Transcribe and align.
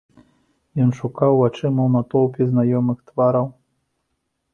Ён 0.85 0.89
шукаў 0.99 1.31
вачыма 1.41 1.81
ў 1.85 1.89
натоўпе 1.97 2.41
знаёмых 2.53 2.97
твараў. 3.11 3.47